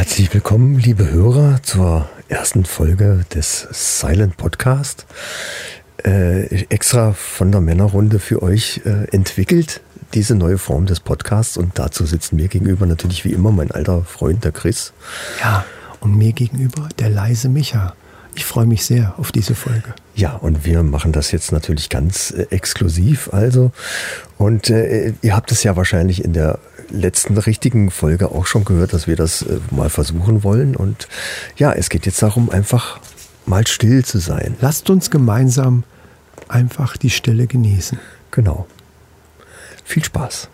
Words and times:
Herzlich 0.00 0.32
willkommen, 0.32 0.78
liebe 0.78 1.10
Hörer, 1.10 1.62
zur 1.62 2.08
ersten 2.30 2.64
Folge 2.64 3.26
des 3.34 3.68
Silent 3.70 4.38
Podcast. 4.38 5.04
Äh, 6.02 6.64
extra 6.70 7.12
von 7.12 7.52
der 7.52 7.60
Männerrunde 7.60 8.18
für 8.18 8.42
euch 8.42 8.80
äh, 8.86 9.14
entwickelt, 9.14 9.82
diese 10.14 10.36
neue 10.36 10.56
Form 10.56 10.86
des 10.86 11.00
Podcasts. 11.00 11.58
Und 11.58 11.78
dazu 11.78 12.06
sitzt 12.06 12.32
mir 12.32 12.48
gegenüber 12.48 12.86
natürlich 12.86 13.26
wie 13.26 13.32
immer 13.32 13.52
mein 13.52 13.72
alter 13.72 14.02
Freund, 14.04 14.42
der 14.42 14.52
Chris. 14.52 14.94
Ja, 15.42 15.66
und 16.00 16.16
mir 16.16 16.32
gegenüber 16.32 16.88
der 16.98 17.10
leise 17.10 17.50
Micha. 17.50 17.92
Ich 18.34 18.46
freue 18.46 18.64
mich 18.64 18.86
sehr 18.86 19.12
auf 19.18 19.32
diese 19.32 19.54
Folge. 19.54 19.94
Ja, 20.14 20.32
und 20.32 20.64
wir 20.64 20.82
machen 20.82 21.12
das 21.12 21.30
jetzt 21.30 21.52
natürlich 21.52 21.90
ganz 21.90 22.30
äh, 22.30 22.46
exklusiv, 22.48 23.28
also. 23.34 23.70
Und 24.38 24.70
äh, 24.70 25.12
ihr 25.20 25.36
habt 25.36 25.52
es 25.52 25.62
ja 25.62 25.76
wahrscheinlich 25.76 26.24
in 26.24 26.32
der 26.32 26.58
letzten 26.90 27.36
richtigen 27.38 27.90
Folge 27.90 28.30
auch 28.30 28.46
schon 28.46 28.64
gehört, 28.64 28.92
dass 28.92 29.06
wir 29.06 29.16
das 29.16 29.42
äh, 29.42 29.58
mal 29.70 29.90
versuchen 29.90 30.42
wollen. 30.42 30.76
Und 30.76 31.08
ja, 31.56 31.72
es 31.72 31.88
geht 31.88 32.06
jetzt 32.06 32.22
darum, 32.22 32.50
einfach 32.50 33.00
mal 33.46 33.66
still 33.66 34.04
zu 34.04 34.18
sein. 34.18 34.56
Lasst 34.60 34.90
uns 34.90 35.10
gemeinsam 35.10 35.84
einfach 36.48 36.96
die 36.96 37.10
Stille 37.10 37.46
genießen. 37.46 37.98
Genau. 38.30 38.66
Viel 39.84 40.04
Spaß. 40.04 40.48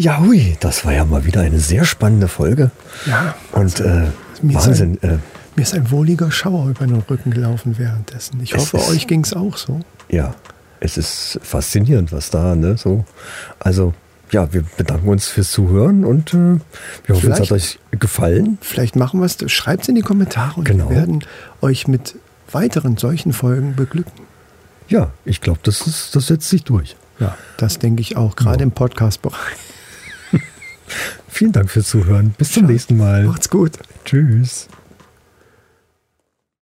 Ja, 0.00 0.18
hui, 0.18 0.56
das 0.60 0.86
war 0.86 0.94
ja 0.94 1.04
mal 1.04 1.26
wieder 1.26 1.42
eine 1.42 1.58
sehr 1.58 1.84
spannende 1.84 2.26
Folge. 2.26 2.70
Ja. 3.04 3.34
Und 3.52 3.80
äh, 3.80 4.06
Wahnsinn. 4.40 4.94
Ist 4.94 5.04
ein, 5.04 5.10
äh, 5.10 5.18
mir 5.56 5.62
ist 5.62 5.74
ein 5.74 5.90
wohliger 5.90 6.30
Schauer 6.30 6.70
über 6.70 6.86
den 6.86 7.02
Rücken 7.02 7.30
gelaufen 7.30 7.76
währenddessen. 7.76 8.40
Ich 8.42 8.54
hoffe, 8.54 8.78
euch 8.78 9.06
ging 9.06 9.22
es 9.24 9.34
auch 9.34 9.58
so. 9.58 9.80
Ja, 10.08 10.34
es 10.80 10.96
ist 10.96 11.38
faszinierend, 11.42 12.12
was 12.12 12.30
da, 12.30 12.54
ne, 12.54 12.78
so. 12.78 13.04
Also, 13.58 13.92
ja, 14.30 14.50
wir 14.54 14.64
bedanken 14.78 15.06
uns 15.06 15.28
fürs 15.28 15.52
Zuhören 15.52 16.06
und 16.06 16.32
äh, 16.32 16.56
wir 17.04 17.16
hoffen, 17.16 17.32
es 17.32 17.40
hat 17.40 17.52
euch 17.52 17.78
gefallen. 17.90 18.56
Vielleicht 18.62 18.96
machen 18.96 19.20
wir 19.20 19.26
es, 19.26 19.36
schreibt 19.52 19.82
es 19.82 19.88
in 19.90 19.96
die 19.96 20.00
Kommentare 20.00 20.60
und 20.60 20.64
genau. 20.64 20.88
wir 20.88 20.96
werden 20.96 21.26
euch 21.60 21.88
mit 21.88 22.14
weiteren 22.52 22.96
solchen 22.96 23.34
Folgen 23.34 23.76
beglücken. 23.76 24.24
Ja, 24.88 25.10
ich 25.26 25.42
glaube, 25.42 25.60
das, 25.62 26.10
das 26.10 26.26
setzt 26.26 26.48
sich 26.48 26.64
durch. 26.64 26.96
Ja, 27.18 27.36
das 27.58 27.78
denke 27.78 28.00
ich 28.00 28.16
auch, 28.16 28.34
gerade 28.34 28.60
ja. 28.60 28.62
im 28.62 28.70
Podcast-Bereich. 28.70 29.69
Vielen 31.40 31.52
Dank 31.52 31.70
fürs 31.70 31.88
Zuhören. 31.88 32.34
Bis 32.36 32.52
zum 32.52 32.66
nächsten 32.66 32.98
Mal. 32.98 33.24
Macht's 33.24 33.48
gut. 33.48 33.78
Tschüss. 34.04 34.68